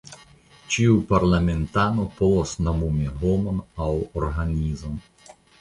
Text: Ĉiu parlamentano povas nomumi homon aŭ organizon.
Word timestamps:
Ĉiu 0.75 0.95
parlamentano 1.11 2.07
povas 2.21 2.55
nomumi 2.69 3.13
homon 3.21 3.63
aŭ 3.89 3.95
organizon. 4.23 4.99